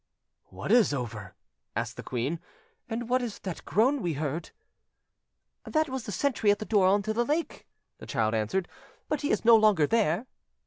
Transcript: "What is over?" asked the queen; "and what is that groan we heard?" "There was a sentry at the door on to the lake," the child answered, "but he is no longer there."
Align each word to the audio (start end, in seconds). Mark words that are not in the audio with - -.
"What 0.45 0.71
is 0.71 0.95
over?" 0.95 1.35
asked 1.75 1.95
the 1.95 2.01
queen; 2.01 2.39
"and 2.89 3.07
what 3.07 3.21
is 3.21 3.37
that 3.37 3.63
groan 3.65 4.01
we 4.01 4.13
heard?" 4.13 4.49
"There 5.63 5.83
was 5.89 6.07
a 6.07 6.11
sentry 6.11 6.49
at 6.49 6.57
the 6.57 6.65
door 6.65 6.87
on 6.87 7.03
to 7.03 7.13
the 7.13 7.23
lake," 7.23 7.67
the 7.99 8.07
child 8.07 8.33
answered, 8.33 8.67
"but 9.07 9.21
he 9.21 9.29
is 9.29 9.45
no 9.45 9.55
longer 9.55 9.85
there." 9.85 10.25